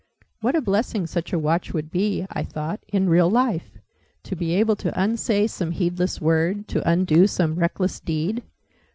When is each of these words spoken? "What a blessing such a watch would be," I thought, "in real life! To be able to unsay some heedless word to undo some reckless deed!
"What 0.39 0.55
a 0.55 0.61
blessing 0.63 1.05
such 1.05 1.31
a 1.31 1.37
watch 1.37 1.75
would 1.75 1.91
be," 1.91 2.25
I 2.31 2.41
thought, 2.41 2.79
"in 2.87 3.07
real 3.07 3.29
life! 3.29 3.77
To 4.23 4.35
be 4.35 4.55
able 4.55 4.75
to 4.77 4.99
unsay 4.99 5.45
some 5.45 5.69
heedless 5.69 6.19
word 6.19 6.67
to 6.69 6.89
undo 6.89 7.27
some 7.27 7.53
reckless 7.53 7.99
deed! 7.99 8.41